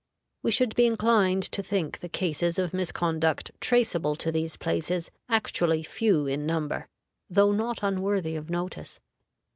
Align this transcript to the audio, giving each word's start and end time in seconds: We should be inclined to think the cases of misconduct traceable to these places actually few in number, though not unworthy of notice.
We 0.41 0.49
should 0.49 0.73
be 0.75 0.87
inclined 0.87 1.43
to 1.51 1.61
think 1.61 1.99
the 1.99 2.09
cases 2.09 2.57
of 2.57 2.73
misconduct 2.73 3.51
traceable 3.59 4.15
to 4.15 4.31
these 4.31 4.57
places 4.57 5.11
actually 5.29 5.83
few 5.83 6.25
in 6.25 6.43
number, 6.47 6.87
though 7.29 7.51
not 7.51 7.83
unworthy 7.83 8.35
of 8.35 8.49
notice. 8.49 8.99